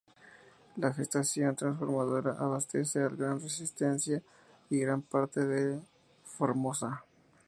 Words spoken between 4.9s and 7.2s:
parte de Formosa.